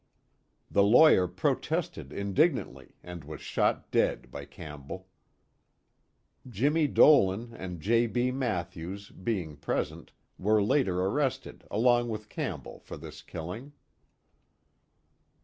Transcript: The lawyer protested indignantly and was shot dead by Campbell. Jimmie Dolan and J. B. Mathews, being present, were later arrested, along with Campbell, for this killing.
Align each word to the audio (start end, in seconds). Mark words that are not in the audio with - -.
The 0.71 0.81
lawyer 0.81 1.27
protested 1.27 2.11
indignantly 2.11 2.95
and 3.03 3.23
was 3.23 3.39
shot 3.39 3.91
dead 3.91 4.31
by 4.31 4.45
Campbell. 4.45 5.05
Jimmie 6.49 6.87
Dolan 6.87 7.53
and 7.53 7.79
J. 7.79 8.07
B. 8.07 8.31
Mathews, 8.31 9.11
being 9.11 9.57
present, 9.57 10.11
were 10.39 10.59
later 10.63 11.01
arrested, 11.03 11.65
along 11.69 12.09
with 12.09 12.29
Campbell, 12.29 12.79
for 12.79 12.97
this 12.97 13.21
killing. 13.21 13.73